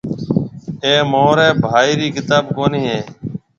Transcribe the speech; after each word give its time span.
اَي 0.83 0.93
مهاريَ 1.11 1.47
ڀائي 1.63 1.91
رِي 1.99 2.07
ڪتاب 2.15 2.43
ڪونَي 2.55 2.81
هيَ۔ 2.89 2.99